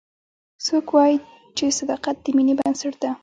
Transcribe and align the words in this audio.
څوک 0.65 0.87
وایي 0.95 1.17
چې 1.57 1.65
صداقت 1.79 2.15
د 2.21 2.25
مینې 2.35 2.53
بنسټ 2.59 2.93
ده 3.03 3.11